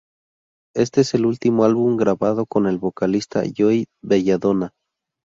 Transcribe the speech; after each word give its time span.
Este 0.73 1.01
es 1.01 1.13
el 1.13 1.27
último 1.27 1.63
álbum 1.63 1.95
grabado 1.95 2.47
con 2.47 2.65
el 2.65 2.79
vocalista 2.79 3.43
Joey 3.55 3.85
Belladonna. 4.01 4.71